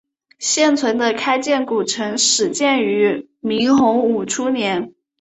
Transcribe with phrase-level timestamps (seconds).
[0.39, 4.95] 现存的开建古城始建于明洪武初年。